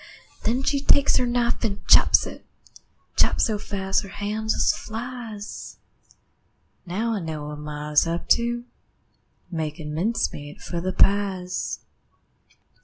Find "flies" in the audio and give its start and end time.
4.75-5.77